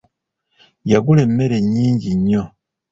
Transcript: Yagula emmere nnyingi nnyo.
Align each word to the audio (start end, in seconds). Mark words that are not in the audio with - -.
Yagula 0.91 1.21
emmere 1.27 1.57
nnyingi 1.63 2.09
nnyo. 2.19 2.43